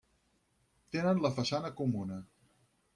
Tenen 0.97 1.23
la 1.27 1.33
façana 1.37 1.73
comuna. 1.83 2.23